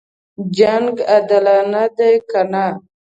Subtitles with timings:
[0.57, 2.65] جنګ عادلانه دی کنه.